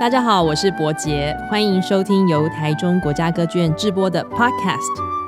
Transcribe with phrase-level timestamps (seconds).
[0.00, 4.78] 大家好，我是伯杰，欢迎收听由台中国家歌剧院制播的 Podcast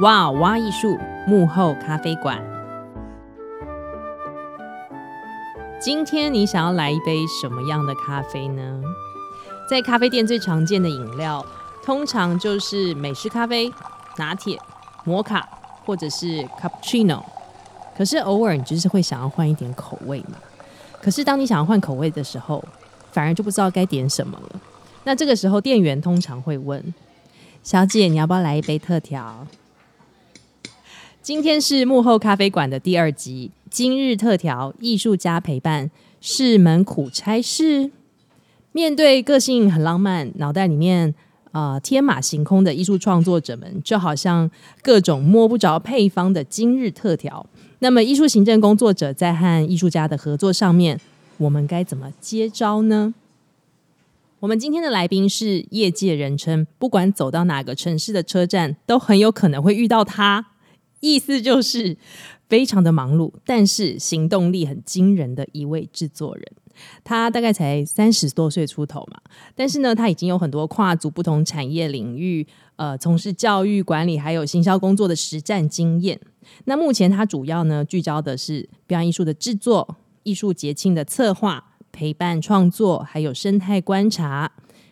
[0.02, 2.38] 《哇哇艺术幕后咖啡馆》。
[5.78, 8.80] 今天你想要来一杯什么样的咖啡呢？
[9.68, 11.44] 在咖啡店最常见的饮料，
[11.84, 13.70] 通常就是美式咖啡、
[14.16, 14.58] 拿铁、
[15.04, 15.46] 摩卡
[15.84, 17.20] 或者是 Cappuccino。
[17.94, 20.38] 可是偶尔你就是会想要换一点口味嘛。
[21.02, 22.64] 可是当你想要换口味的时候，
[23.12, 24.60] 反而就不知道该点什么了。
[25.04, 26.94] 那这个时候，店员通常会问
[27.62, 29.46] ：“小姐，你要不要来一杯特调？”
[31.22, 35.90] 今天是幕后咖啡馆的第二集，今日特调，艺术家陪伴
[36.20, 37.92] 是门苦差事。
[38.72, 41.14] 面对个性很浪漫、脑袋里面
[41.52, 44.50] 啊、呃、天马行空的艺术创作者们，就好像
[44.82, 47.44] 各种摸不着配方的今日特调。
[47.80, 51.00] 那么，艺术行政工作者在和艺术家的合作上面，
[51.42, 53.14] 我们该怎么接招呢？
[54.38, 60.50] 我们今天的来宾是业界人称，不管走到哪个城市的车站，都很有可能会遇到他。
[61.00, 61.96] 意思就是
[62.48, 66.44] 非常的忙碌，但是行动力很惊人的一位制作人。
[67.02, 69.20] 他大概才三十多岁出头嘛，
[69.56, 76.20] 但是呢，他已经有很多跨足不同产业领域，呃，从事教育管理还有行销工作的实战经验。
[76.66, 79.96] 那目前他主要呢聚焦的是表演艺术的制作。
[80.22, 84.50] 艺术节庆的策划、陪伴创作，还有生态观察，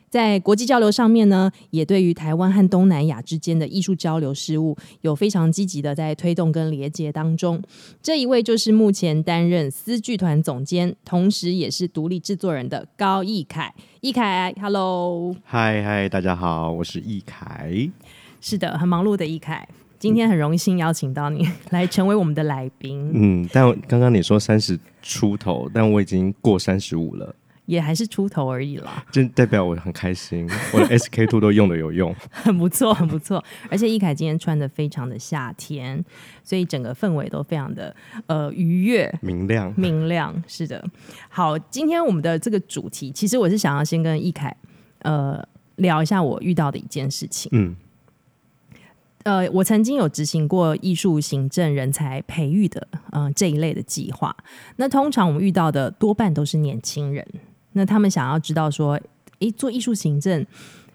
[0.09, 7.63] 在国际交流上面呢，也对于台湾和东南亚之间的艺术交流事务有非常积极的在推动跟连接当中。
[8.03, 13.73] 这一位就是目前担任思剧团总监，同时也是独立制作人的高义凯。
[14.01, 17.91] 义凯，Hello，嗨嗨，大家好，我是义凯。
[18.41, 19.69] 是的，很忙碌的义凯。
[20.01, 23.11] 今天很荣幸邀请到你 来成为我们的来宾。
[23.13, 27.35] 嗯，但刚刚你说三十出头，但我已经过三十五了，
[27.67, 29.05] 也还是出头而已啦。
[29.13, 33.45] 就代表我很开心， 我的 SK two 都用的有用，很不错，很不错。
[33.69, 36.03] 而且易凯今天穿的非常的夏天，
[36.43, 37.95] 所以整个氛围都非常的
[38.25, 40.35] 呃愉悦、明亮、明亮。
[40.47, 40.83] 是的，
[41.29, 44.57] 好，今天我们的这个主题，其实我是想要先跟易凯
[45.01, 45.47] 呃
[45.77, 47.51] 聊一下我遇到的一件事情。
[47.53, 47.77] 嗯。
[49.25, 54.35] 呃，我曾经有执行过艺术行政人才培育的，嗯、这一类的计划。
[54.77, 57.27] 那通常我们遇到的多半都是年轻人，
[57.73, 58.99] 那他们想要知道说，
[59.41, 60.47] 诶，做艺术行政，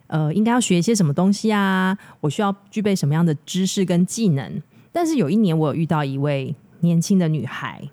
[0.07, 1.95] 呃，应该要学一些什么东西啊？
[2.19, 4.61] 我需要具备什么样的知识跟技能？
[4.91, 7.87] 但是有一年，我有遇到一位年轻的女孩，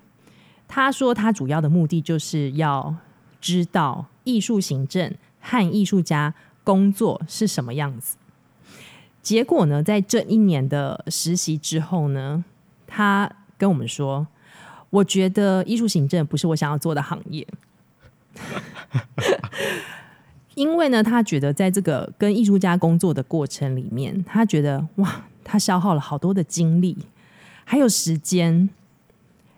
[0.67, 2.97] 她说她主要的目的就是要
[3.39, 8.17] 知道艺术行政和艺术家工作是什么样子。
[9.23, 12.45] 结果呢，在这一年的实习之后呢，
[12.89, 14.27] 他跟我们说
[14.91, 17.47] ：“我觉得艺术行政不是我想要做的行业，
[20.57, 26.99] 因为呢，他觉得在这个跟艺术家工作的过程里面，他觉得哇，他消耗了好多的精力，
[27.65, 28.69] 还有时间，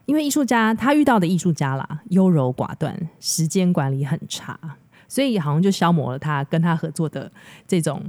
[0.04, 4.60] 因为艺术家他遇到的艺术家啦，优柔寡断，时间管理很差，
[5.08, 7.32] 所以好像就消磨了他跟他合作的
[7.66, 8.02] 这种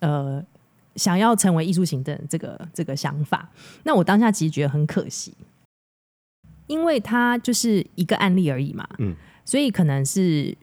[0.00, 0.44] 呃。”
[0.96, 3.48] 想要成为艺术行政这个这个想法，
[3.84, 5.32] 那我当下其实觉得很可惜，
[6.66, 9.14] 因为他就是一个案例而已嘛，嗯，
[9.44, 10.56] 所以可能是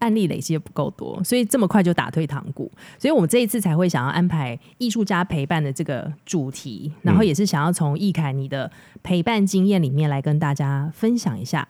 [0.00, 8.70] 案例累积的不够多，所以这么快就打退堂鼓，所以我们这一次才会想要安排艺术家陪伴的这个主题，然后也是想要从易凯你的
[9.02, 11.66] 陪伴经验里面来跟大家分享一下，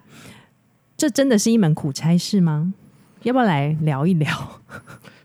[0.96, 2.74] 这真的是一门苦差事吗？
[3.22, 4.60] 要不要来聊一聊？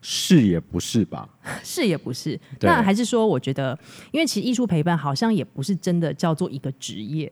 [0.01, 1.29] 是也不是吧？
[1.63, 2.39] 是也不是。
[2.61, 3.77] 那还是说，我觉得，
[4.11, 7.31] 因为其实艺术陪伴好像也不是真的叫做一个职业，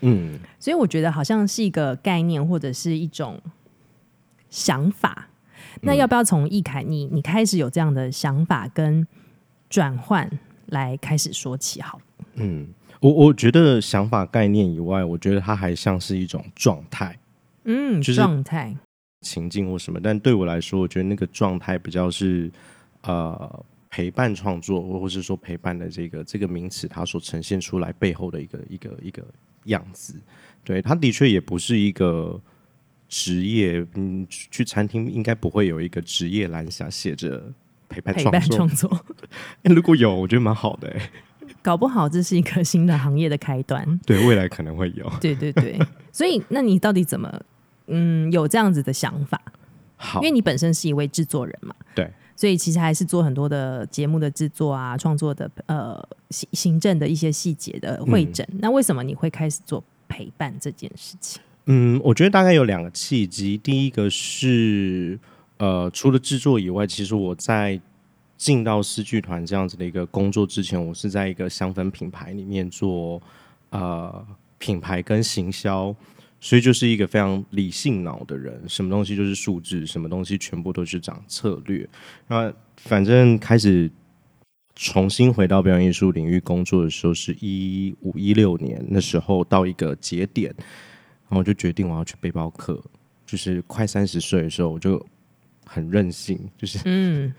[0.00, 3.40] 嗯，所以我觉得好像是一个概念或者是一种
[4.48, 5.28] 想法。
[5.82, 9.06] 那要不要从易凯你你开始有这样的想法跟
[9.68, 10.30] 转换
[10.66, 11.80] 来开始说起？
[11.80, 12.00] 好，
[12.34, 12.68] 嗯，
[13.00, 17.18] 我我觉得想法概念以外，我觉得它还像是一种状态，
[17.64, 18.76] 嗯，就是状态。
[19.22, 22.50] 情境或什么，但对我来说，我觉得那个状态比较是
[23.02, 29.22] 呃陪伴创作，或者是说陪伴的这个这个名词，它所呈现出来背后的一个一个一个
[29.64, 30.14] 样子。
[30.64, 32.40] 对，它的确也不是一个
[33.08, 33.86] 职业。
[33.94, 37.52] 嗯，去餐厅应该不会有一个职业栏下写着
[37.88, 38.30] 陪伴创作。
[38.30, 39.04] 陪伴创作，
[39.62, 41.10] 如果有，我觉得蛮好的哎。
[41.62, 44.00] 搞不好这是一个新的行业的开端。
[44.06, 45.12] 对，未来可能会有。
[45.20, 45.78] 对对对，
[46.10, 47.30] 所以那你到底怎么？
[47.90, 49.40] 嗯，有这样子的想法，
[49.96, 58.46] 好，因为你本身是一位制作人嘛，对，所以其实还是做很多的节目的制作啊，创作的呃行行政的一些细节的会诊。
[58.52, 61.42] 嗯，那为什么你会开始做陪伴这件事情？
[61.66, 65.18] 嗯，我觉得大概有两个契机，第一个是
[65.58, 67.80] 呃，除了制作以外，其实我在
[68.36, 73.20] 进到诗剧团这样子的一个工作之前，我是在一个香氛品牌里面做
[73.68, 74.26] 呃
[74.56, 75.94] 品牌跟行销，
[76.40, 81.88] 所以就是一个非常理性脑的人，什么东西就是数字，什么东西全部都是讲策略。
[82.26, 83.90] 那反正开始
[84.74, 90.54] 重新回到表演艺术领域工作的时候，是一五一六年那时候到一个节点，
[91.28, 92.82] 然后就决定我要去背包客，
[93.26, 95.04] 就是快三十岁的时候我就。
[95.72, 97.32] 很任性，就是嗯，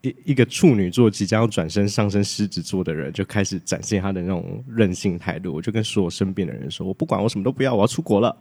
[0.00, 5.52] 一一个处女座即将要转身上升狮子座的人，就开始展现他的那种任性态度。
[5.52, 8.34] 我就跟所有身边的人说：“我不管，我什么都不要，我要出国了，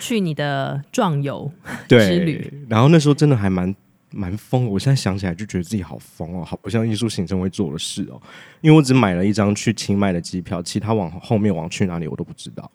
[0.00, 1.52] 去你的壮游
[1.86, 3.76] 之旅。”然后那时候真的还蛮
[4.10, 4.66] 蛮疯。
[4.66, 8.18] 我现在想起来就觉得自己好疯哦，好不像艺术行政会做的事哦。
[8.62, 12.70] 因为我只买了一张去清迈的机票，其他往后面往去哪里我都不知道。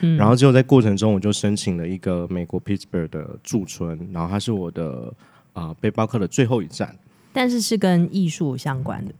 [0.00, 5.14] 嗯，然后结果在过程中，我就申请了一个美国 Pittsburgh 的驻村，然后他是我的。
[5.52, 6.96] 啊、呃，背包客的最后一站，
[7.32, 9.12] 但是是跟艺术相关的。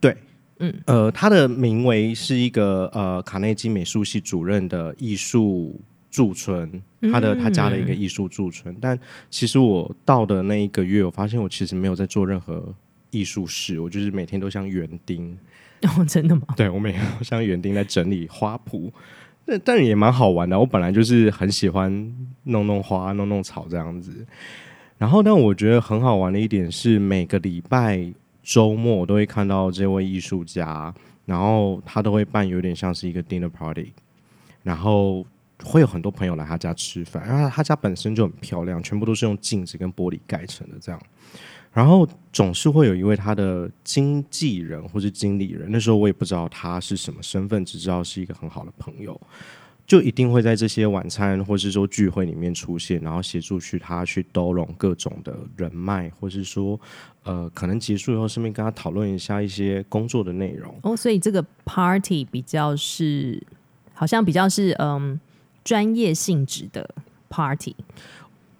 [0.00, 0.16] 对，
[0.58, 5.80] 嗯，呃，他的名为是一个呃卡内基美术系主任的艺术
[6.10, 8.76] 驻村，他的他家的一个艺术驻村。
[8.80, 8.98] 但
[9.30, 12.74] 其实我到的那一个月，我发现我其实没有在做任何
[13.10, 15.36] 艺术事，我就是每天都像园丁。
[15.98, 16.42] 哦，真的吗？
[16.56, 18.90] 对，我每天都像园丁在整理花圃，
[19.44, 20.58] 但但也蛮好玩的。
[20.58, 24.26] 我本来就是很喜欢弄弄花、弄弄草这样子。
[24.98, 28.12] 然后，但我觉得很好玩的一点是，每个礼拜
[28.42, 30.94] 周末我都会看到这位艺术家，
[31.26, 33.92] 然后他都会办有点像是一个 dinner party，
[34.62, 35.26] 然后
[35.62, 40.98] 会有很多朋友来他家吃饭，然后他家本身就很漂亮，全部都是用镜子跟玻璃盖成的这样，
[41.72, 49.20] 然后总是会有一位他的经纪人或是经理人，那时候我也不知道他是什么身份，只知道是一个很好的朋友。
[49.86, 56.78] 就一定会在这些晚餐或是说聚会里面出现，然后协助去他去兜拢各种的人脉，或是说，
[57.22, 60.74] 呃，可能结束以后顺便跟他讨论一下一些工作的内容。
[60.82, 63.40] 哦，所以这个 party 比较是，
[63.94, 65.20] 好像比较是嗯
[65.62, 66.90] 专业性质的
[67.28, 67.76] party，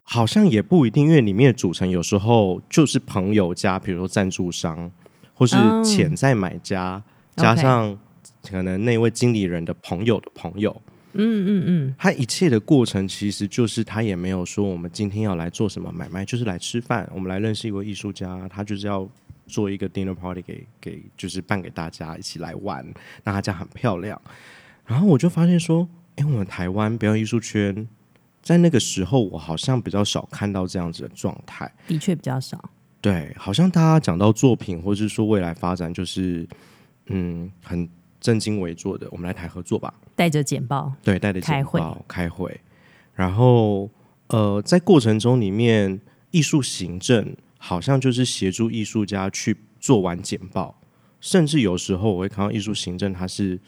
[0.04, 4.88] 好像也不一定，因为里面的组成有时候就是朋友加，比如说赞助商
[5.34, 7.02] 或是潜在买家，
[7.34, 7.98] 嗯、加上
[8.48, 10.80] 可能那位经理人的朋友的朋友。
[11.18, 19.08] 嗯嗯嗯，他一切的过程其实就是他也没有说我们今天要来做什么买卖，就是来吃饭，我们来认识一位艺术家，他就是要
[19.46, 22.86] 做一个 dinner party 给给就是办给大家一起来玩，
[23.24, 24.20] 那他家很漂亮。
[24.84, 27.86] 然后我就发现说，哎，我们台湾表演艺术圈
[28.42, 32.70] 在那个时候，我好像比较少看到这样子的状态，的确比较少。
[33.00, 36.48] 对，好像大家讲到作品或是说未来发展，就是
[37.06, 37.88] 嗯很。
[38.18, 39.92] 正襟危坐的，我们来谈合作吧。
[40.16, 42.60] 带着简报，对，带着简报开会。
[43.14, 43.88] 然后，
[44.28, 50.80] 呃，在过程中里面，艺术行政好像就是协助艺术家去做完简报，
[51.20, 53.60] 甚至有时候我会看到艺术行政他是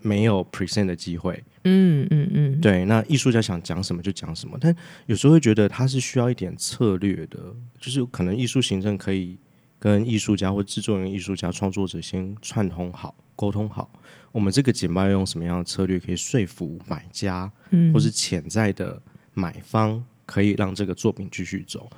[0.00, 1.42] 没有 present 的机会。
[1.64, 2.84] 嗯嗯嗯，对。
[2.86, 4.74] 那艺术家想讲什么就讲什么，但
[5.06, 7.38] 有时候会觉得他是需要一点策略的，
[7.80, 9.38] 就是可能艺术行政可以
[9.78, 13.14] 跟艺术家或制作人、艺术家、创作者先串通好。
[13.34, 13.90] 沟通好，
[14.32, 17.52] 我们这个简报要用什么样的策略可以说服买家，
[17.92, 19.00] 或是潜在的
[19.34, 21.88] 买方，可以让这个作品继续走。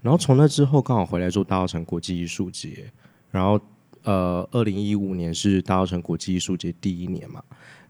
[0.00, 2.90] 然后从那之后，刚好回来做大稻城国际艺术节。
[3.30, 3.60] 然后，
[4.02, 7.42] 呃，二零一五年是大稻城国际艺术节第一年嘛。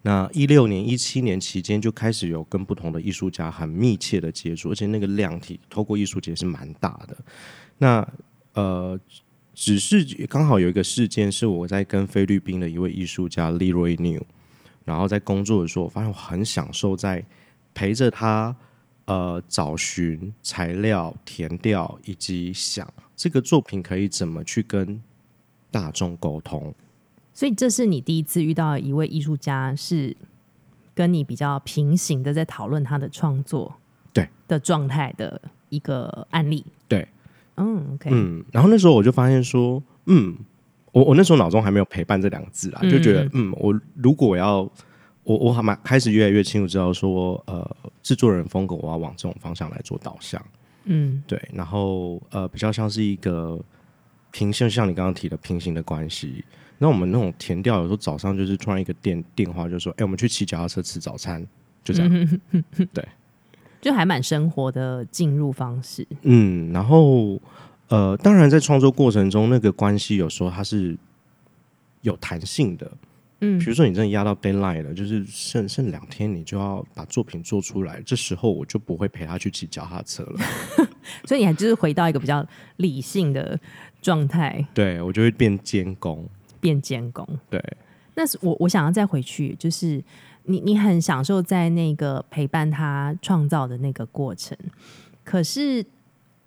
[0.03, 7.17] 那一六年、一七年期间就开始有跟不同的艺术家很密切的接触，而且那个量体透过艺术节是蛮大的。
[7.79, 8.07] 那
[8.55, 8.99] 呃。
[9.55, 14.23] 只是刚好有一个事件，是我在跟菲律宾的一位艺术家 Leroy New，
[14.85, 17.25] 然后在工作的时候，我发现我很享受在
[17.73, 18.55] 陪着他，
[19.05, 25.01] 呃，找寻材料、填调，以及想这个作品可以怎么去跟
[25.71, 26.75] 大众沟通。
[27.33, 30.17] 所以这是你第一次遇到一位艺术家，是
[30.95, 33.75] 跟你比较平行的在讨论他的创作
[34.13, 37.07] 对的状态的一个案例，对。
[37.57, 40.35] 嗯，OK，嗯，然后那时候我就发现说，嗯，
[40.93, 44.61] 我我那时候脑中还没有陪伴这两个字啦，就觉得，嗯，我如果我要，
[45.23, 50.45] 我我还蛮开始越来越清楚知道说，呃，制作人风格我要往这种方向来做导向，
[50.85, 53.59] 嗯，对，然后呃，比较像是一个
[54.31, 56.45] 平行，像你刚刚提的平行的关系。
[56.77, 61.47] 那我们那种填调，有时候早上就是突然一个电电话，就说，哎，我们去骑脚踏车吃早餐，
[61.85, 62.41] 就这样，
[62.93, 63.07] 对。
[63.85, 67.39] 就还蛮生活的进入方式，嗯，然后
[67.89, 70.97] 呃，当然在创作过程中，那个关系有时候它是
[72.01, 72.91] 有弹性的，
[73.43, 80.41] 嗯，比如说你真的压到 deadline 了，就是剩剩两天，你就要把作品做出来，这时候我就不会陪他去骑脚踏车了，
[81.29, 82.43] 所以你还就是回到一个比较
[82.79, 83.61] 理性的
[84.01, 84.67] 状态。
[84.73, 86.27] 对，我就会变监工，
[86.59, 87.29] 变监工。
[87.51, 87.63] 对，
[88.15, 90.03] 那是我我想要再回去，就是
[90.45, 94.57] 你你很享受在那个陪伴他创造的那个过程，
[95.23, 95.85] 可是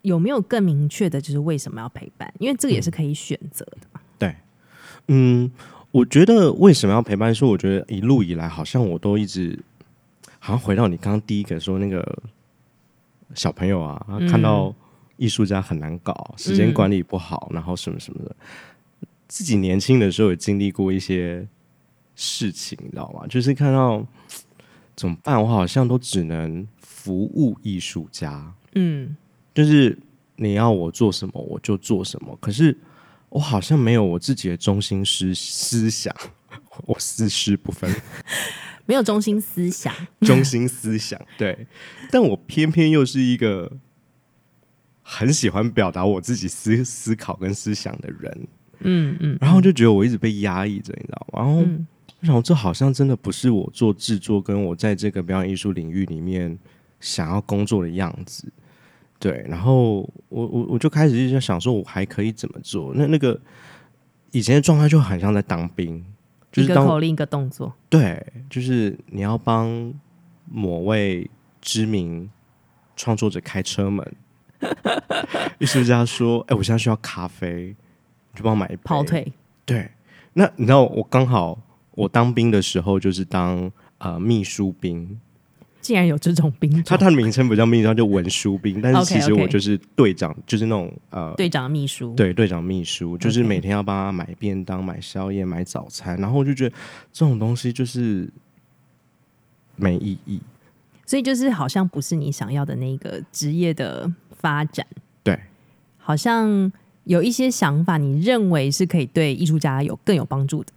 [0.02, 2.32] 有没有更明确的，就是为什么要陪伴？
[2.38, 3.86] 因为这个也是可以选择的。
[3.94, 4.00] 嗯。
[4.18, 4.36] 对，
[5.08, 5.50] 嗯，
[5.90, 7.34] 我觉得为什么要陪伴？
[7.34, 9.58] 是我觉得一路以来，好像我都一直。
[10.40, 12.22] 好像回到你刚刚第一个说那个
[13.34, 14.72] 小朋友啊，看到
[15.16, 18.34] 艺术家很难搞，嗯、时间管理不好，然后什么什么的。
[19.26, 21.46] 自己年轻的时候也经历过一些
[22.20, 23.24] 事情，你知道吗？
[23.28, 24.04] 就是看到
[24.96, 25.40] 怎么办？
[25.40, 28.52] 我好像都只能服务艺术家。
[28.74, 29.16] 嗯，
[29.54, 29.96] 就是
[30.36, 32.76] 你要我做什么我就做什么，可是
[33.28, 36.12] 我好像没有我自己的中心思思想，
[36.86, 37.88] 我私事不分。
[38.84, 41.66] 没有中心思想， 中心思想对，
[42.10, 43.70] 但我偏偏又是一个
[45.02, 48.48] 很喜欢表达我自己思思考跟思想的人，
[48.80, 51.38] 嗯嗯，然后就觉得我一直被压抑着，你知道吗？
[51.38, 51.62] 然后
[52.20, 56.58] 我想，这好像真的不是我做制作跟我在这个表演艺术领域里面
[57.00, 58.52] 想要工作的样子，
[59.18, 59.44] 对。
[59.48, 62.92] 然后我我我就开始就想说，我还可以怎么做？
[62.94, 63.40] 那那个
[64.32, 66.04] 以前的状态就很像在当兵。
[66.50, 69.92] 就是、一个口令一个动作，对，就是你要帮
[70.50, 72.28] 某位知名
[72.96, 74.16] 创作者开车门。
[75.60, 77.76] 艺术家说：“哎、欸，我现在需要咖啡，
[78.32, 79.30] 你就帮我买一杯。”跑腿。
[79.66, 79.90] 对，
[80.32, 81.60] 那你知道我刚好
[81.98, 85.18] 我当兵的时候就是当呃秘书兵。
[85.80, 88.80] 竟然有这种兵，他他的名称不叫秘书，他叫文书兵。
[88.82, 92.14] 但是其实我就是队长，就是那种呃队长秘书。
[92.14, 96.20] 对，队长秘书就是每天要帮他买便当、买宵夜、买早餐。
[96.20, 96.76] 然后我就觉得
[97.12, 98.28] 这种东西就是
[99.76, 100.40] 没意义，
[101.06, 104.86] 所以就是好像不是你想要的那个职业的发展。
[105.22, 105.40] 对，
[105.96, 106.70] 好像
[107.04, 110.72] 有一些想法，你认为是可以对艺术家有更有帮助的。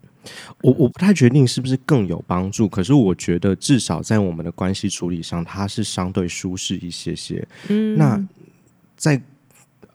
[0.62, 7.48] 我我不太决定是不是更有帮助，可是我觉得至少在我们的关系处理上，它是相对舒适一些些。
[7.70, 8.28] 嗯，那
[8.96, 9.22] 在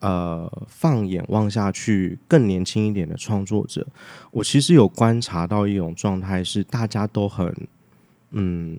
[0.01, 3.87] 呃放眼望下去，更年轻一点的创作者，
[4.31, 7.55] 我其实有观察到一种状态，是大家都很
[8.31, 8.79] 嗯。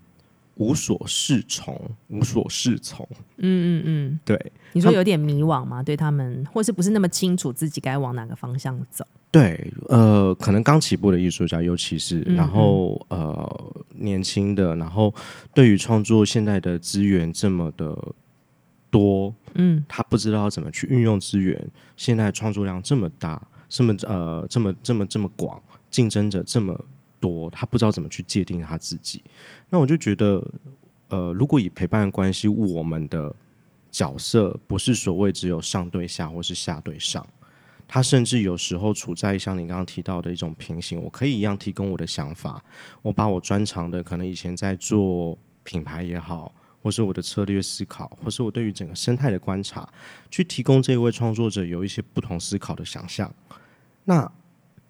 [0.58, 3.08] 无所适从，无所适从。
[3.38, 4.52] 嗯嗯嗯，对。
[4.74, 5.82] 你说有点迷惘吗？
[5.82, 9.06] 对他们，或是不是那么清楚自己该往哪个方向走？
[9.32, 15.14] 对，呃，可能刚起步的艺术家，尤其是，然后呃，年轻的，然后
[15.54, 17.98] 对于创作现在的资源这么的
[18.90, 21.70] 多，嗯，他不知道怎么去运用资源。
[21.96, 25.62] 现在创作量这么大，这么呃，这么这么这么广，
[25.92, 26.80] 竞争者这么。
[27.20, 29.24] 多，他不知道怎么去界定他自己。
[29.70, 30.46] 那我就觉得，
[31.10, 33.34] 呃，如果以陪伴关系，我们的
[33.92, 37.26] 角色不是所谓只有上对下或是下对上，
[37.88, 41.02] 他甚至有时候处在像你刚刚提到的一种平行。
[41.02, 42.64] 我可以一样提供我的想法，
[43.02, 49.88] 我把我专长的，可能以前在做品牌也好，或是我的策略思考，或是我对于整个生态的观察，
[50.30, 53.34] 去提供这一位创作者有一些不同思考的想象。
[54.04, 54.32] 那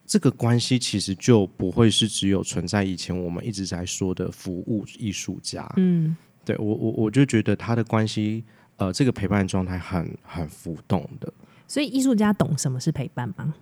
[0.08, 5.70] 这个关系其实就不会是只有存在以前我们一直在说的服务艺术家。
[5.76, 8.46] 嗯，对我我我就觉得他的关系，
[8.78, 11.32] 呃，这个陪伴状态很很浮动的。
[11.68, 13.54] 所以艺术家懂什么是陪伴吗？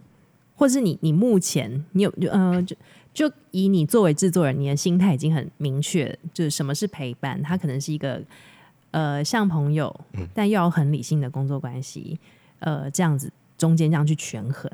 [0.55, 2.75] 或是你你目前你有呃就
[3.11, 7.41] 就以你作为制作人，你的心态已经很明确，就是什么是陪伴？
[7.41, 8.21] 他可能是一个
[8.91, 9.93] 呃像朋友，
[10.35, 12.19] 但又要很理性的工作关系，
[12.59, 13.33] 呃这样子。
[13.57, 14.69] 中间这样去权衡，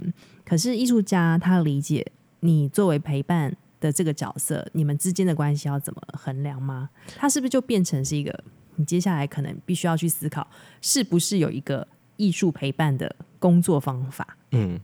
[0.52, 2.06] 可是艺术家他理解
[2.42, 6.90] 你作为陪伴的这个角色，你们之间的关系要怎么衡量吗？
[7.16, 8.38] 他是不是就变成是一个
[8.76, 10.46] 你接下来可能必须要去思考，
[10.82, 14.36] 是不是有一个艺术陪伴的工作方法？
[14.52, 14.78] 嗯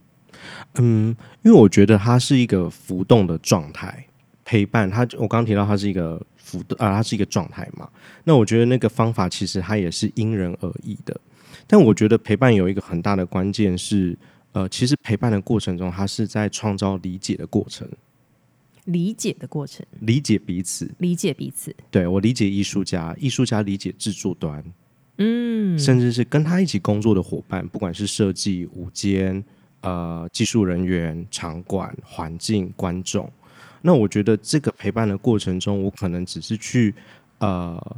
[0.75, 4.07] 嗯，因为我觉得它是一个浮动的状态，
[4.45, 7.89] 陪伴它，我刚提到它是一个浮动啊，它是一个状态嘛。
[8.23, 11.19] 那我觉得那个方法其实它也是因人而异的。
[11.67, 14.17] 但我觉得陪伴有一个很大的关键是，
[14.57, 17.87] 呃，其实陪伴的过程中，它是在创造理解的过程，
[18.85, 21.75] 理解的过程，理解彼此，理解彼此。
[21.91, 24.63] 对，我理解艺术家，艺术家理解制作端，
[25.17, 29.43] 嗯，甚至是跟他一起工作的伙伴，不管是设计、舞间、
[29.81, 33.31] 呃，技术人员、场馆、环境、观众。
[33.83, 36.95] 那我觉得这个陪伴的过程中，我可能只是去
[37.37, 37.97] 呃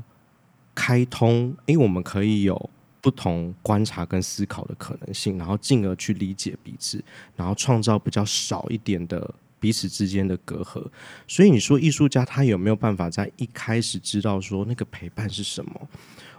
[0.75, 2.69] 开通，因为，我们可以有。
[3.01, 7.03] 不同观察跟思考的可能性，然后进而去理解彼此，
[7.35, 10.85] 然后创造比较少一点的彼此之间的隔阂。
[11.27, 15.87] 所以你说艺术家他有没有办法在一开始知道说那个陪伴是什么？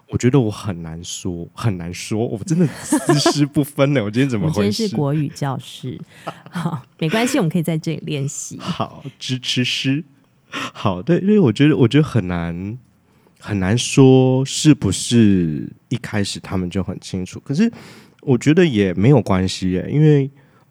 [0.08, 4.02] 我觉得我很难说，很难说，我真的丝丝不分呢。
[4.04, 4.58] 我今天怎么回事？
[4.58, 6.00] 我今天是国语教师，
[6.50, 8.58] 好，没关系，我们可以在这里练习。
[8.58, 10.02] 好，支持师，
[10.50, 12.76] 好，对，因为我觉得，我觉得很难，
[13.40, 17.40] 很难说是不是一开始他们就很清楚。
[17.40, 17.72] 可是
[18.20, 20.30] 我觉得也没有关系耶，因为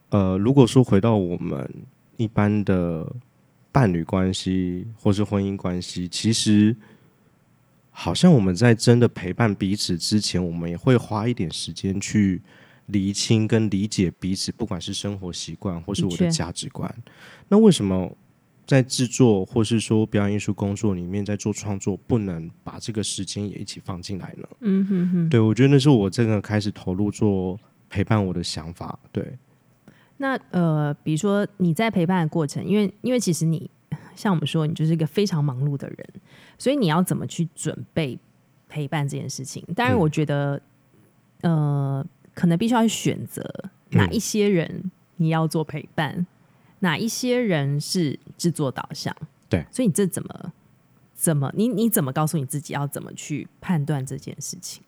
[0.09, 1.69] 呃，如果说回到我们
[2.15, 3.11] 一般的
[3.71, 6.75] 伴侣关系或是婚姻关系，其实。
[7.91, 12.41] 好像我们在真的陪伴彼此之前，我们也会花一点时间去
[12.85, 16.89] 厘清跟理解彼此，不管是生活习惯或是我的价值观。
[17.49, 18.15] 那为什么
[18.69, 24.47] 在制作或是说表演艺术工作里面，在做创作，不能把这个时间也一起放进来呢？
[24.59, 25.29] 嗯哼哼。
[25.29, 27.59] 对，我觉得那是我这个开始投入做
[27.89, 28.99] 陪伴我的想法。
[29.11, 29.37] 对。
[30.17, 33.67] 那呃，比如说你在陪伴的过程，因为因为其实你。
[34.15, 36.05] 像我们说，你就是一个非常忙碌的人，
[36.57, 38.19] 所以你要怎么去准备
[38.67, 39.63] 陪伴这件事情？
[39.73, 40.61] 当然，我觉得，
[41.39, 41.53] 嗯、
[41.99, 43.41] 呃，可能必须要去选择
[43.91, 46.27] 哪一些人你要做陪伴，嗯、
[46.79, 49.15] 哪一些人是制作导向。
[49.47, 50.53] 对，所以你这怎么
[51.13, 54.83] 怎么你你怎么告诉你自己要怎么去判断这件事情？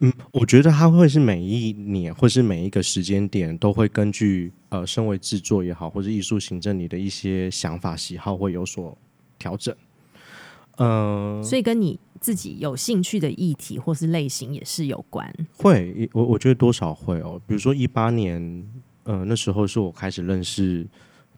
[0.00, 8.96] 嗯，我觉得他会是每一年或是每一个时间点都会根据呃，身为制作也好，或者艺术行政你的一些想法喜好会有所
[9.38, 9.74] 调整。
[10.76, 15.32] 嗯、呃，所以跟你自己有兴趣的议题或是类型也是有关。
[15.56, 17.40] 会，我我觉得多少会哦。
[17.46, 18.66] 比如说一八年，
[19.04, 20.86] 呃，那时候是我开始认识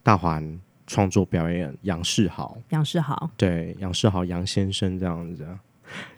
[0.05, 5.43] 大环创作表演杨世豪，杨世豪，对，杨世豪杨先生这样子。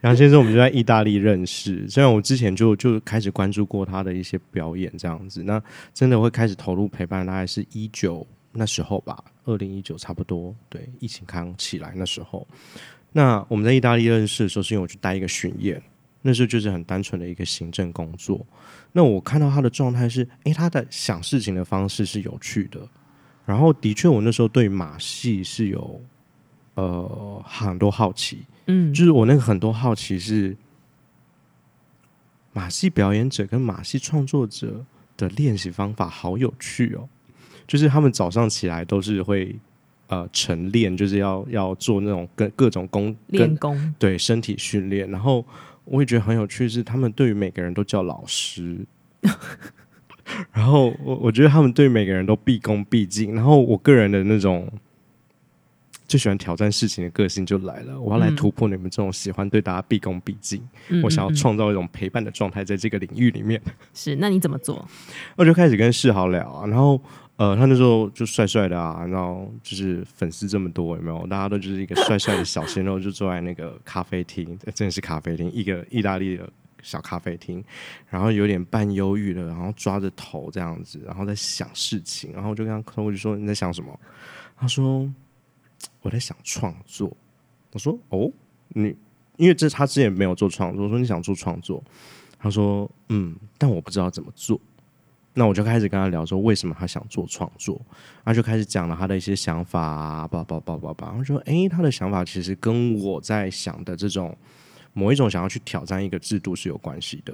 [0.02, 1.88] 杨先生，我们就在意大利认识。
[1.88, 5.62] 虽然我之前就就开始关注过他的一些表演，这样子，那
[5.94, 10.54] 真的会开始投入陪伴，大概是一九那时候吧，二零一九差不多。
[10.68, 12.46] 对，疫情刚起来那时候，
[13.14, 15.82] 那我们在意大利认识的时候，是因为我去带一个巡演，
[16.24, 18.46] 那时候就是很单纯的一个行政工作。
[18.92, 22.86] 那我看到他的状态是，诶、欸，他的想事情的方式是有趣的。
[23.48, 26.02] 然后，的确，我那时候对马戏是有
[26.76, 28.44] 呃很多好奇。
[28.66, 30.58] 嗯，就是我那个很多好奇是
[32.52, 37.08] 马戏表演者跟马戏创作者的练习方法好有趣哦，
[37.66, 39.56] 就是他们早上起来都是会
[40.08, 45.10] 呃晨练，就是要要做那种各各种功练功，对身体训练。
[45.10, 45.46] 然后
[45.86, 48.86] 我也觉得很有趣是，他们对于每个人都叫老师，
[50.54, 53.34] 然后我我觉得他们对每个人都毕恭毕敬。
[53.36, 54.68] 然后我个人的那种。
[56.10, 60.66] 最喜欢挑战事情的个性就来了，我要来突破你们这种喜欢对大家毕恭毕敬。
[60.88, 63.62] 嗯、我想要创造一种陪伴的状态，在这个领域里面。
[63.94, 64.88] 是，那你怎么做？
[65.36, 66.98] 我就开始跟世豪聊啊，然后
[67.36, 71.28] 呃，他那时候就帅帅的啊，然后就是粉丝这么多，有没有？
[71.28, 76.50] 大家都就是一个帅帅的小鲜肉，就坐在那个咖啡厅，真的是咖啡厅，一个意大利的
[76.88, 77.64] 小咖啡厅，
[78.10, 84.00] 然后有点半忧郁的，然后抓着头这样子，然后在想事情，然后我就跟他客户说：“你在想什么？”
[84.56, 85.12] 他说。
[86.02, 87.16] 我在想创作，
[87.72, 88.32] 我说哦，
[88.70, 88.96] 你
[89.36, 91.84] 因为这他之前没有做创作，我说你想做创作，
[92.40, 94.60] 他说嗯，但我不知道怎么做。
[95.34, 97.80] 那我就开始跟他聊说为什么他想做创作，
[98.26, 101.14] 他就开始讲了他的一些想法啊，叭叭叭叭叭。
[101.16, 104.36] 我说诶，他的想法其实跟我在想的这种
[104.98, 107.34] 某一种想要去挑战一个制度是有关系的。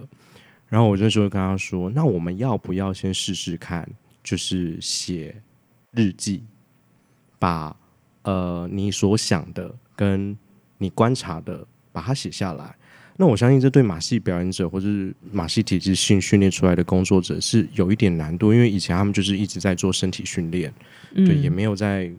[0.68, 3.90] 然后我就说跟他说，那我们要不要先试试看，
[4.24, 5.36] 就是写
[5.92, 6.44] 日记，
[7.40, 7.76] 把。
[8.26, 10.34] 呃，你所想的跟
[10.78, 12.74] 你观察的，把它写下来。
[13.18, 20.74] 那我相信这对马戏表演者或者是马戏体制训训练出来的工作者是有一点难度，因为以前他们就是一直在做身体训练，
[21.16, 22.10] 嗯、对，也没有在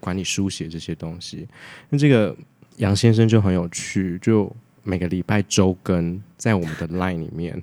[0.00, 1.46] 管理书写这些东西。
[1.88, 2.36] 那这个
[2.78, 7.62] 杨先生就很有趣，就每个礼拜周更在我们的 Line 里面，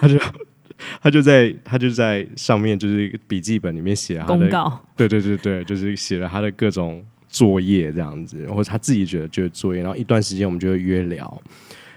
[0.00, 0.18] 他就。
[1.02, 11.42] 他就在他就在上面，就是笔记本里面写他的公告，对对对对，就是写了他的各种作业这样子，或者他自己觉得就是作业，然后一段时间我们就会约聊。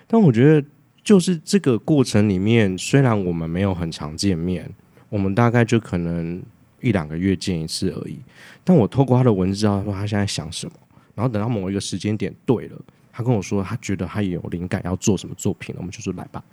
[0.07, 0.67] 但我觉得
[1.03, 4.67] 就是这个过程里面，虽然我们没有很常见面，
[5.09, 6.41] 我们大概就可能
[6.81, 8.17] 一两个月见一次而已。
[8.63, 10.73] 但我透过他的文字知道说他现在想什么，
[11.13, 16.43] 然后等到某一个时间点对了，他跟我说他觉得他也有灵感要做什么作品了，我们就说来吧。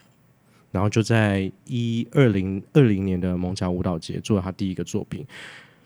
[0.71, 5.25] 然后就在一二零二零年的艋舺舞蹈节做了他第一个作品，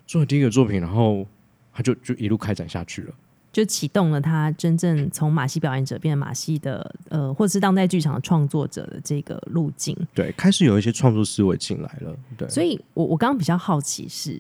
[0.07, 1.25] 做了第一个作品，然后
[1.73, 3.15] 他就就一路开展下去了，
[3.53, 9.97] 就启动了他真正从马戏表演者变成马戏的呃，或者是当代剧场的创作者的这个路径。
[10.13, 12.17] 对，开始有一些创作思维进来了。
[12.37, 14.33] 对，所以我我刚刚比较好奇是，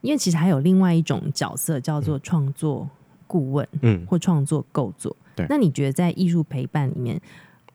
[0.00, 2.88] 因为其实还有另外一种角色叫做创作
[3.26, 5.16] 顾问，嗯，或创作构作。
[5.38, 7.20] 对，那你觉得在艺术陪伴里面？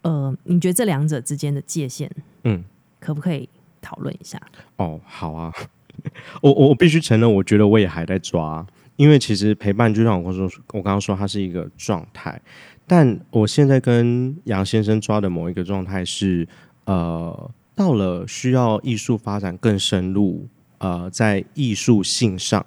[0.02, 2.12] 呃，你觉得这两者之间的界限，
[2.44, 2.64] 嗯，
[3.00, 3.48] 可不可以
[3.82, 4.38] 讨论一下？
[4.76, 5.54] 哦，好啊，
[6.44, 12.42] 我我我必须承认，我觉得我也还在抓，因为其实陪伴就像我刚说，我刚刚说它是一个状态，
[12.86, 16.46] 但我现在跟杨先生抓的某一个状态是，
[16.84, 20.50] 呃，到了需要艺术发展更深入，
[20.80, 22.66] 呃，在艺术性上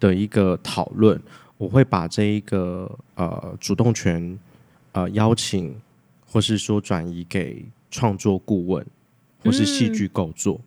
[0.00, 1.20] 的一个讨论，
[1.62, 4.38] 我会把这一个呃主动权
[4.92, 5.74] 呃邀请。
[6.32, 8.82] 或是说转移给创作顾问，
[9.44, 10.64] 或是戏剧构作，嗯，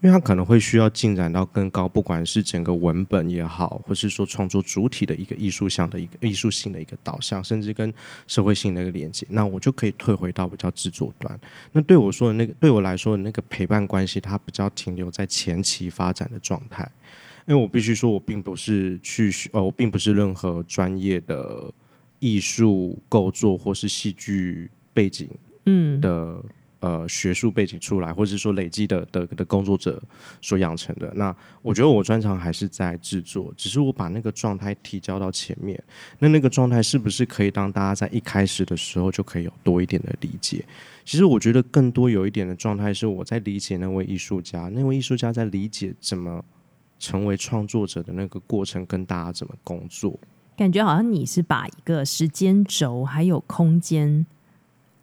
[0.00, 7.94] 因为他可能会需要进展到更高，不管是整个文本也好，或是说创作主体的一个艺术向的一个艺术性的一个导向，甚至跟
[8.26, 11.38] 社会性的一个连接，那我就可以退回到比较制作端。
[11.70, 16.90] 那对我说的那个，对我来说的那个陪伴关系，它比较停留在前期发展的状态。
[17.46, 21.72] 因为我必须说，我并不是去呃，我并不是任何专业的
[22.18, 24.70] 艺术构作或是戏剧。
[24.96, 25.28] 背景，
[25.66, 26.40] 嗯的
[26.78, 30.00] 呃学术背景出来，或者是说累积的的的工作者
[30.40, 31.12] 所养成的。
[31.16, 35.82] 那我觉得我专长还是在制作，只是我把那个状态提交到前面。
[36.20, 40.64] 那那个状态是不是可以当大家在一开始的时候就可以有多一点的理解？
[41.04, 46.44] 其实我觉得更多有一点的状态是我在理解那位艺术家，那位艺术家在理解怎么
[47.04, 50.18] 成为创作者的那个过程，跟大家怎么工作。
[50.56, 54.26] 感觉好像你是把一个时间轴还有空间。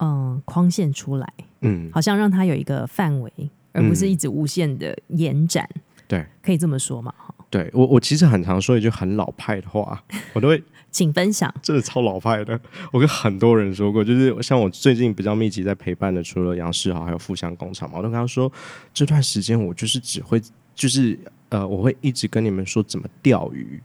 [0.04, 3.32] 嗯，框线出来，嗯，好像让它有一个范围，
[3.72, 5.70] 而不是一直无限的延展。
[6.08, 7.14] 对、嗯，可以这么说嘛？
[7.16, 12.60] 哈，对我，我其实很常说一句很老派的话， 我都会请分享，真的超老派的。
[12.92, 18.52] 我跟很多人说过，就是像我最近比较密集在陪伴的，除了杨世豪，还有富香工厂嘛，我都跟他说，
[18.92, 20.42] 这段时间我就是只会，
[20.74, 21.20] 就是
[21.52, 23.80] 呃，我会一直跟你们说怎么钓鱼，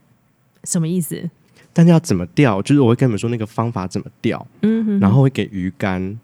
[0.65, 1.29] 什么意思？
[1.73, 6.19] 但是要怎么钓，就是我会跟你们说那个方法怎么钓，嗯哼哼，然后会给鱼竿，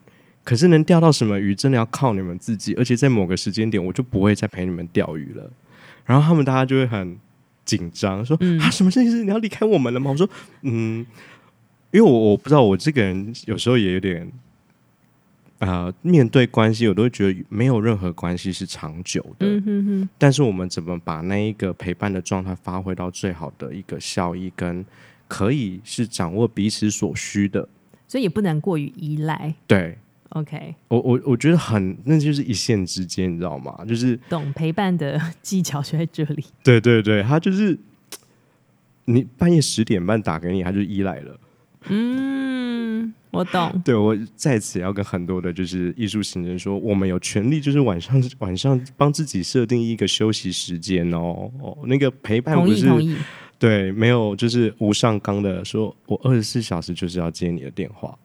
[0.44, 2.74] 可是能钓到什么鱼，真的要靠你们自己。
[2.74, 5.50] 而且在某个时间点，我就不会再陪你们钓鱼了。
[6.06, 7.18] 然后他们大家就会很
[7.64, 9.26] 紧张，说、嗯、啊，什么事情？
[9.26, 10.10] 你要离开我们了吗？
[10.10, 10.28] 我说，
[10.62, 11.04] 嗯，
[11.90, 14.32] 因为我我不知道，我这个人有时候也有点，啊、
[15.66, 19.46] 呃，面对关系，我都会觉得没有任何关系是长久的。
[19.46, 24.84] 嗯哼哼，但是我们怎么把那一个陪伴的状态发挥到最好的一个效益跟。
[25.28, 27.66] 可以是掌握彼此所需的，
[28.06, 29.54] 所以也不能过于依赖。
[29.66, 29.96] 对
[30.28, 33.82] ，OK，我我我觉得很，那就是一线之间，你知道吗？
[33.88, 36.44] 就是懂陪伴的技巧就在这里。
[36.62, 37.78] 对对对，他就是
[39.06, 41.40] 你半夜十点半打给你，他就依赖了。
[41.88, 42.61] 嗯，
[43.32, 43.82] 我懂。
[43.84, 52.86] 对，我在此要跟很多的就是艺术行人说，我们有权利就是晚上晚上帮自己设定一个休息时间哦哦，那个陪伴不是。
[53.58, 58.16] 对，没有，就是无上纲的说，我二十四小时就是要接你的电话。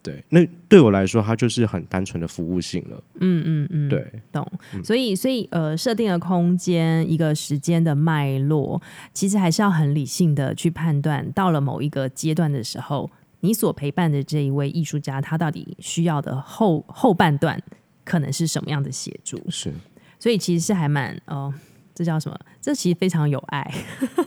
[0.00, 3.02] 对，那对我来说，它就是很单纯的服务性了。
[3.20, 4.50] 嗯嗯嗯，对，懂。
[4.82, 8.80] 所以，所以呃，设定了空间，一个时间的脉络，
[9.12, 11.30] 其实还是要很理性的去判断。
[11.32, 13.10] 到了某一个阶段的时候，
[13.40, 17.60] 你所陪伴的这一位艺术家，他到底需要的后后半段
[18.04, 19.40] 可能是什么样的协助？
[19.50, 19.72] 是，
[20.18, 21.54] 所以其实是还蛮哦、呃，
[21.94, 22.38] 这叫什么？
[22.60, 23.72] 这其实非常有爱。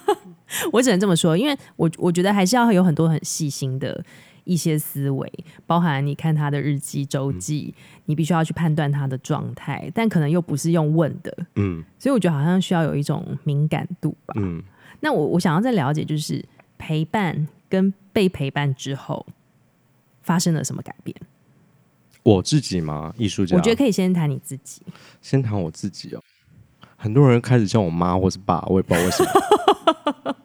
[0.71, 4.03] 我只能这么说，因为我我觉得还是要有很多很细心的
[4.43, 5.31] 一些思维，
[5.65, 14.61] 包含你看他的日记周记，嗯、你必须要去判断他的状态，但可能又不是用问的，嗯，所以我觉得好像需要有一种敏感度吧，嗯。
[14.99, 16.43] 那我我想要再了解，就是
[16.77, 19.25] 陪伴跟被陪伴之后
[20.21, 21.15] 发生了什么改变？
[22.23, 23.13] 我自己吗？
[23.17, 23.55] 艺术家？
[23.55, 24.81] 我觉得可以先谈你自己，
[25.21, 26.21] 先谈我自己哦。
[26.97, 30.35] 很多人开始叫我妈或是爸，我也不知道为什么。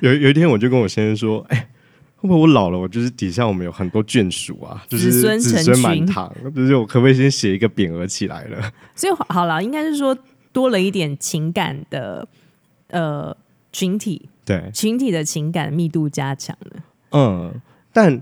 [0.00, 1.68] 有有一天，我就跟我先生说：“哎、欸，
[2.16, 10.16] 会不会我老了，我就是底下我们有很多眷属啊，就是子孙满堂，就是我可不可以先写一个匾额起来了？” 所以好了，应该是说
[10.52, 12.26] 多了一点情感的
[12.88, 13.36] 呃
[13.72, 16.82] 群体，对群体的情感密度加强了。
[17.10, 17.60] 嗯，
[17.92, 18.20] 但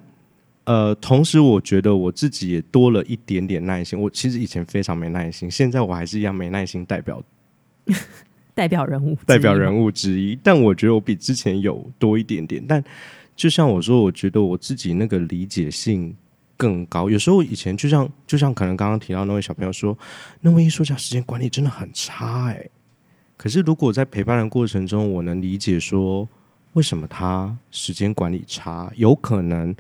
[0.65, 3.97] 呃，同时我觉得我自己也多了一点点耐心。
[3.99, 7.23] 我其实以前非常没耐心，现在我还是一样没耐心，代表。
[8.57, 12.65] 代表人物，代表人物之一，但我觉得我比之前有多一点点。
[12.67, 12.83] 但
[13.37, 16.17] 就像我说，我觉得我自己那个理解性
[16.57, 17.11] 更高。
[17.11, 19.97] 有时候以前就像就像可能刚刚提到那位小朋友说，
[20.41, 22.67] 那位艺术家时间管理真的很差哎。
[23.37, 26.29] 可是如果在陪伴的过程中，我能理解说
[26.73, 29.75] 为什么他时间管理差，有可能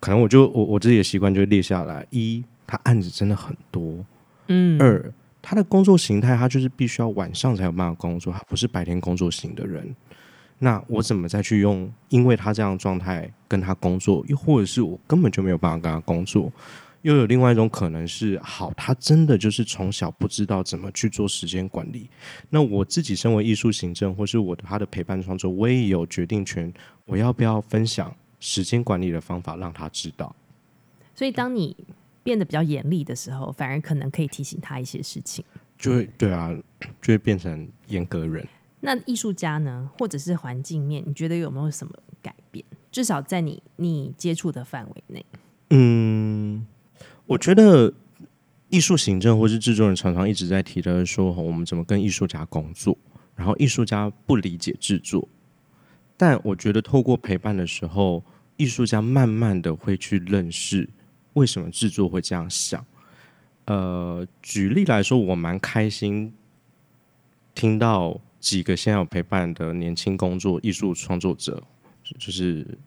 [0.00, 4.04] 可能我就我我自己的习惯就会列下来：一，他案子真的很多；
[4.48, 5.12] 嗯，二。
[5.48, 9.94] 他的工作形态，他就是必须要晚上才有办法工作，他不是白天工作型的人。
[10.58, 11.88] 那我怎么再去用？
[12.08, 16.52] 因为他这样的状态跟他工作，又或者是我根本就没有办法跟他工作。
[17.02, 22.08] 又有另外一种可能是，好，他真的就是从小不知道怎么去做时间管理。
[22.50, 26.72] 那我自己身为艺术行政，或是我的他的陪伴创作，我也有决定权，
[27.04, 30.34] 我要不要分享时间管理的方法让他知道。
[31.14, 31.76] 所以，当你
[32.22, 35.44] 变得比较严厉的时候，反而可能可以提醒他一些事情。
[35.78, 36.50] 就会对啊，
[37.00, 38.46] 就会变成严格人。
[38.80, 42.64] 那艺术家呢，或者是环境面，你觉得有没有什么改变？
[42.90, 45.26] 至少在你你接触的范围内。
[45.70, 46.66] 嗯，
[47.26, 47.92] 我觉得
[48.68, 52.96] 艺术行政或是制作人常常一直在提的说，我们怎么跟艺术家工作，
[53.34, 55.28] 然后艺术家不理解制作。
[56.16, 58.24] 但我觉得透过陪伴的时候，
[58.56, 60.88] 艺术家慢慢的会去认识
[61.34, 62.84] 为什么制作会这样想。
[63.66, 66.32] 呃，举例来说，我蛮开心
[67.54, 71.62] 听到几个现在有陪伴的年轻工作艺术创作者，
[72.18, 72.78] 就是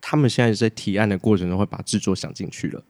[0.00, 2.82] 他们现在在提案的过程中会把制作想进去了，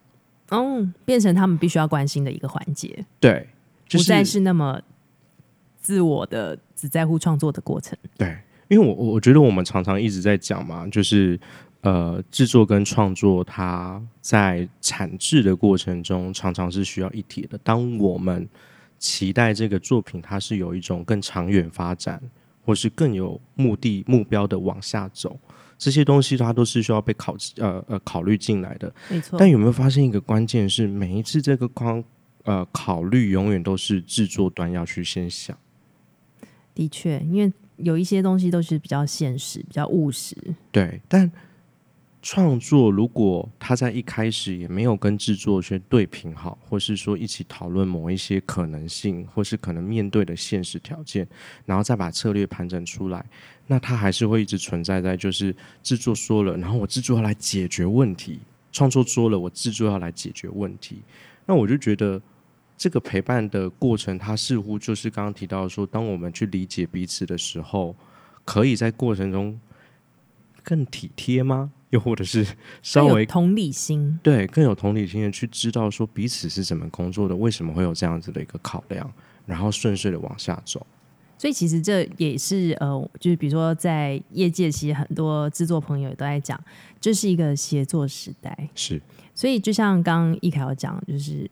[0.50, 3.48] 哦，变成他们必须要关心的一个环节，对，
[3.88, 4.80] 就是、不再是那么
[5.80, 8.36] 自我的只在乎创作的过程，对，
[8.68, 11.38] 因为我我觉得我们常常一直在讲嘛，就是。
[11.84, 17.58] 呃，制作跟创作，它在产制的过程中常常是需要一体的。
[17.62, 18.48] 当我们
[18.98, 22.18] 期待这个作品，它是有一种更长远发展，
[22.64, 25.38] 或是更有目的目标的往下走，
[25.84, 28.90] 这些东西它都是需要被考呃呃考虑进来的。
[29.10, 29.38] 没错。
[29.38, 32.02] 但有没有发现一个关键是，每一次这个框
[32.44, 35.54] 呃考虑，永远都是制作端要去先想。
[36.74, 40.34] 的确，因为有一些东西都是比较现实、比较务实。
[40.72, 41.30] 对，但。
[42.24, 51.28] 创作如果他在一开始也没有跟制作去对平好，或是说一起讨论某一些可能性，或是可能面对的现实条件，
[51.66, 53.22] 然后再把策略盘整出来，
[53.66, 58.40] 那他还是会一直存在在就是制作说了，然后我制作要来解决问题，
[58.72, 61.02] 创作说了，我制作要来解决问题。
[61.44, 62.18] 那我就觉得
[62.78, 67.94] 这个陪伴的过程，它似乎就是刚刚提到说，当我们去理解彼此的时候，
[68.46, 69.60] 可以在过程中
[70.62, 71.70] 更体贴吗？
[71.94, 72.44] 又或者是
[72.82, 79.08] 稍微同理心，对，更有同理心的去知道说彼此是怎么工作的，为什么会有这样子的一个考量，
[79.46, 80.84] 然后顺遂的往下走。
[81.38, 86.60] 所以其实这也是呃，就是比如说在业界，其实很多制作朋友也都在讲，
[87.00, 88.68] 这是一个协作时代。
[88.74, 89.00] 是，
[89.32, 91.48] 所以就像刚刚一凯讲，就是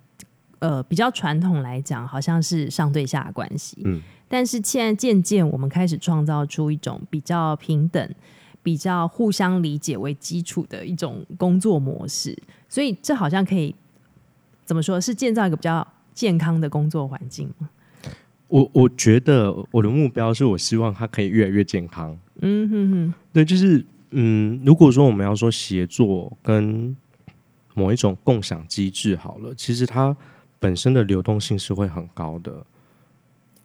[0.59, 3.81] 呃，比较传统来讲，好像是上对下的关系。
[3.85, 8.13] 嗯，但是现在渐渐我们开始创造出一种比较平等。
[8.63, 12.37] 比较互相理解为基础的一种工作模式，
[12.69, 13.75] 所以这好像可以
[14.65, 15.01] 怎么说？
[15.01, 17.69] 是建造一个比较健康的工作环境吗？
[18.49, 22.19] 我我觉得我的目标是我希望它可以越来越健康。
[22.41, 26.95] 嗯哼哼，对，就是嗯，如果说我们要说协作跟
[27.75, 30.15] 某一种共享机制好了，其实它
[30.59, 32.65] 本身的流动性是会很高的。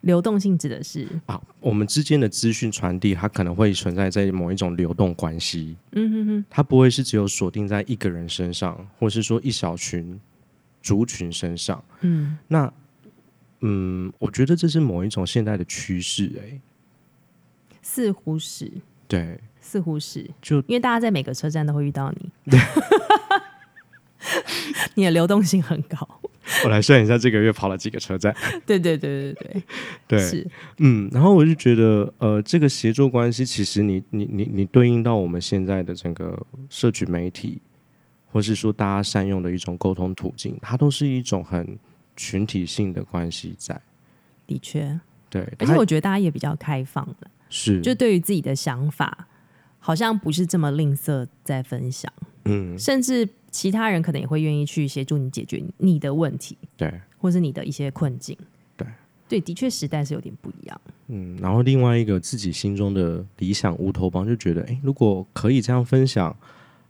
[0.02, 5.76] 流动性指的是啊，我们之间的资讯传递，它可能会存在在某一种流动关系。
[5.92, 10.20] 嗯哼哼，它不会是只有锁定在一个人身上，或是说一小群
[10.82, 11.84] 族群身上。
[12.02, 12.72] 嗯，那
[13.62, 16.32] 嗯，我觉得这是某一种现代的趋势。
[16.42, 16.62] 哎，
[17.82, 18.72] 似乎是，
[19.08, 22.60] 对，似乎是，就因为大家在每个车站都会遇到你，对
[24.94, 26.22] 你的流动性很高。
[26.64, 28.36] 我来算一下这个月跑了几个车站。
[28.66, 29.64] 对对对对对
[30.08, 37.62] 对， 是嗯，然后我就觉得，呃，这个协作关系，其实你你你你对应到我们现在的整个社群媒体，
[38.32, 41.78] 或是说大家善用的一种沟通途径，它都是一种很
[42.16, 43.80] 群体性的关系在。
[44.46, 47.16] 的确，对，而且我觉得大家也比较开放了，
[47.50, 49.28] 是就对于自己的想法，
[49.80, 52.12] 好像不是这么吝啬在分享，
[52.46, 53.28] 嗯，甚至。
[53.52, 58.38] 其他人可能也会愿意去协助你解决你的问题，对，或是你的一些困境，
[58.76, 58.88] 对，
[59.28, 60.82] 对，的确时代是有点不一样。
[61.08, 66.36] 嗯，然后另外一个自己心中的理想乌托邦，就觉得，哎，如果可以这样分享，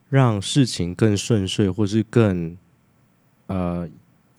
[0.09, 2.57] 让事情更顺遂，或是更
[3.45, 3.87] 呃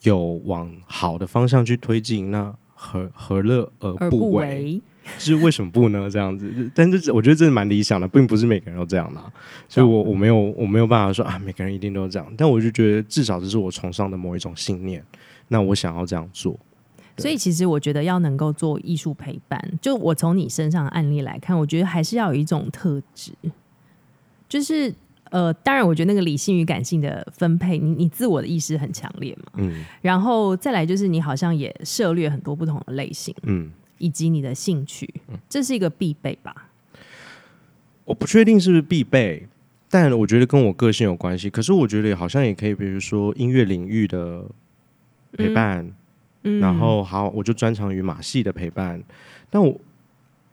[0.03, 4.81] 有往好的方向去推进，那何何乐而不为？
[5.17, 6.09] 是为什么不呢？
[6.09, 9.21] 这样子，但是我觉得这是蛮理想的，并不是每个人都这样的，
[9.67, 12.33] 所以我我没有我没有办法说啊，每个人一定都这样。
[12.37, 15.03] 但我就觉得，至少这是我崇尚的某一种信念。
[15.47, 16.57] 那我想要这样做。
[17.17, 23.33] 所以其实我觉得要能够做艺术陪伴，就我从你身上的案例来看，我觉得还是要有一种特质，
[24.47, 24.93] 就是
[25.29, 33.69] 呃，当然我觉得那个理性与感性的分配，你你自我的意识很强烈嘛，嗯，然后再来就是你好像也涉猎很多不同的类型，嗯。
[33.99, 35.07] 以及你的兴趣，
[35.47, 36.71] 这是一个必备吧？
[38.05, 39.47] 我不确定是不是必备，
[39.87, 41.47] 但我觉得跟我个性有关系。
[41.47, 44.43] 可是我觉得好像也可以，比如说音乐领域的
[45.33, 45.85] 陪伴，
[46.41, 48.99] 嗯嗯、然后好，我就专长于马戏的陪伴。
[49.51, 49.79] 但我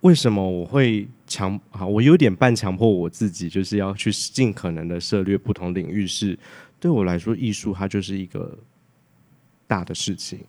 [0.03, 1.59] 为什么我会强？
[1.71, 6.07] 好，我有点半强迫我自己，就是要去尽可能的涉猎不同领域。
[6.07, 6.39] 是
[6.79, 8.59] 对我来说，艺术它就是一个
[9.67, 10.41] 大的事情。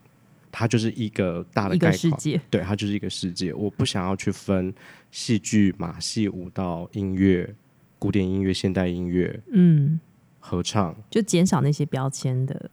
[0.51, 3.53] 它就是一个大的概念，世界，对，它就是一个世界。
[3.53, 4.73] 我不想要去分
[5.12, 7.53] 戏剧、马戏、舞蹈、音乐、
[7.99, 9.99] 古典音乐、现代音乐，嗯，
[10.39, 12.69] 合唱，就减少那些标签的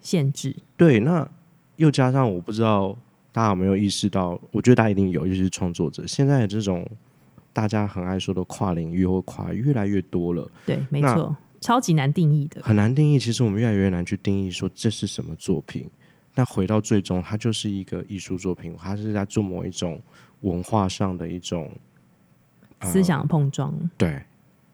[0.00, 0.56] 限制。
[0.76, 1.28] 对，那
[1.76, 2.96] 又加上我不知道
[3.30, 6.88] 大家有没有意识到，我觉得大家一定有，尤其是创作者，现在这种
[7.52, 10.50] 大家很爱说的跨领域或跨越来越多了。
[10.66, 13.18] 对，没错，超级难定义的，很难定义。
[13.18, 15.88] 其实我们越来越难去定义说这是什么作品。
[16.34, 20.00] 那回到最终，它就是一个艺术作品，它是在做某一种
[20.40, 21.70] 文化上的一种、
[22.78, 24.22] 呃、思想碰撞，对，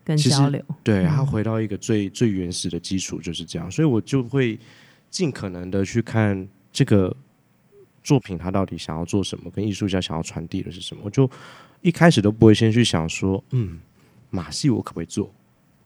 [0.04, 4.58] 跟交流，对，它回到一个最最原始的基础就是这样，所以我就会
[5.10, 7.14] 尽可能的去看这个
[8.04, 11.28] 作品，它到底想要做什么，跟艺术家想要传递的是什么，我就
[11.80, 13.80] 一开始都不会先去想说，嗯，
[14.30, 15.28] 马戏我可不可以做，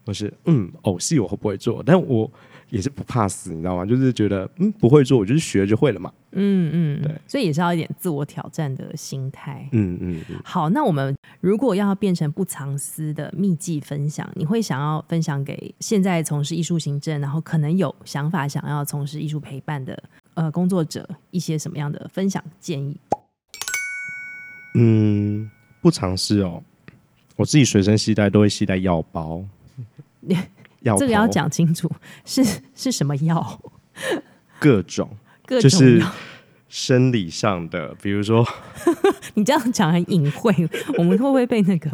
[0.05, 2.31] 或是嗯，偶戏我会不会做，但我。
[2.71, 3.85] 也是不怕死，你知道吗？
[3.85, 6.11] 就是觉得嗯不会做，我就是学就会了嘛。
[6.31, 9.69] 嗯嗯，对，所以也是要一点自我挑战的心态。
[9.73, 10.41] 嗯嗯嗯。
[10.43, 22.99] 好，那我们如果要变成不藏私的秘技分享，你会想要分享给现在从事艺术行政，然后可能有想法想要从事艺术陪伴的呃工作者一些什么样的分享建议？
[24.77, 25.51] 嗯，
[25.83, 26.63] 不藏私哦，
[27.37, 29.45] 我自己随身携带都会携带药包。
[30.83, 31.91] 药这个要讲清楚，
[32.25, 33.61] 是是什么药？
[34.59, 35.09] 各种，
[35.47, 36.03] 各种就是
[36.69, 38.45] 生理上的，比如说，
[39.35, 40.53] 你这样讲很隐晦，
[40.99, 41.91] 我们会不会被那个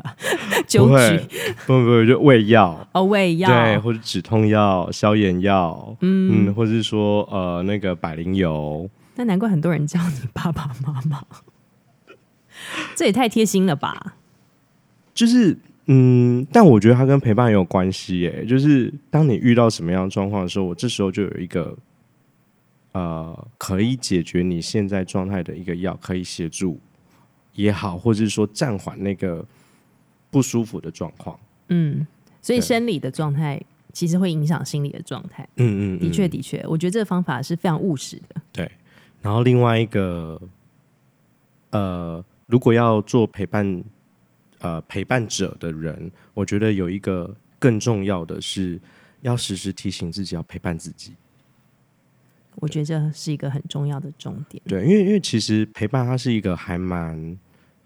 [0.67, 1.19] 纠举？
[1.67, 8.89] 不不不，就胃药哦，胃药对，或者止痛药、消炎药，嗯嗯，或者是说呃那个百灵油。
[9.17, 11.25] 那难怪很多人叫你爸爸妈妈，
[12.95, 14.15] 这也太贴心了吧？
[15.13, 15.59] 就是。
[15.91, 18.45] 嗯，但我觉得它跟陪伴也有关系耶。
[18.45, 21.75] 就是当你遇到什么样的状况的时候，我这时候就有一个
[22.93, 26.79] 呃，可以解决你现在状态的一个药，可以协助
[27.55, 29.43] 也好，或者是说暂缓那个
[30.31, 31.41] 不舒服的状况。
[31.69, 32.07] 嗯，
[32.43, 33.59] 所以生理的状态
[33.95, 35.49] 其实会影响心理的状态。
[35.57, 38.43] 嗯，嗯嗯，的确的确，我觉得这个方法是非常务实的。
[38.53, 38.71] 对，
[39.23, 40.39] 然后另外一个
[41.71, 43.83] 呃，如果要做陪伴。
[44.61, 48.81] 呃，陪伴者的人，我觉得有一个更重要的是，
[49.21, 51.13] 要时时提醒自己要陪伴自己。
[52.57, 54.61] 我觉得这是一个很重要的重点。
[54.67, 57.39] 对，因为因为其实陪伴它是一个还蛮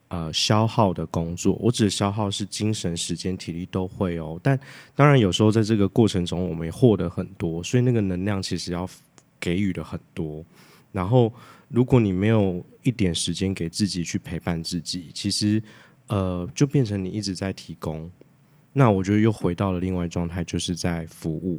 [0.08, 1.52] 呃消耗的工作。
[1.60, 4.40] 我指的消耗是精神、时间、体力都会哦。
[4.42, 4.58] 但
[4.94, 8.88] 当然有时候在这个过程中，我们也获得很多，所以那个能量其实要
[9.38, 10.42] 给予的很多。
[10.90, 11.30] 然后，
[11.68, 15.62] 如果你没有一点时间给自己去陪伴自己，其实。
[16.12, 18.10] 呃，就变成你一直在提供，
[18.74, 21.58] 那我觉得又回到了另外状态，就是在服务。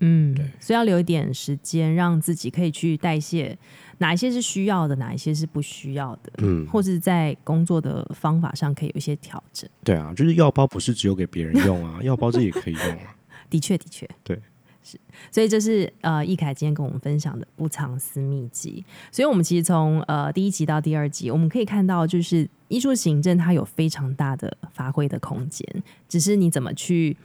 [0.00, 3.56] 嗯，对，所以要留一点时间，让自己可以去代谢
[3.98, 6.32] 哪一些是需要的，哪一些是不需要的。
[6.38, 9.70] 嗯，或者在工作的方法上可以有一些调整。
[9.84, 13.14] 对啊，就是药包不是只有给别人用啊，药包这也可以用啊。
[13.48, 14.42] 的确，的确，对。
[14.82, 14.98] 是，
[15.30, 18.84] 所以这是呃，易凯今天跟我们分享的不藏私秘籍。
[19.10, 25.64] 所以，我们其实从呃第一集到第二集，我们可以看到，就是艺术行政它有非常大的发挥的空间，
[26.08, 27.16] 只是你怎么去，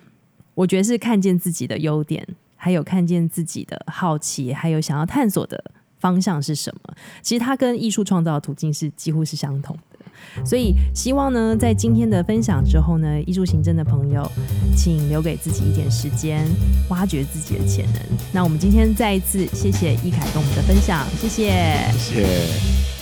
[0.54, 6.94] 我觉得是看见自己的优点，还有看见自己的好奇，还有想要探索的方向是什么。
[7.22, 9.97] 其实它跟艺术创造的途径是几乎是相同的。
[10.46, 14.30] 所以，希望呢，在今天的分享之后呢，艺术行政的朋友，
[14.76, 16.46] 请留给自己一点时间，
[16.90, 18.02] 挖掘自己的潜能。
[18.32, 21.52] 那我们今天再一次谢谢易凯跟我们的分享，谢谢，
[21.98, 22.97] 谢谢。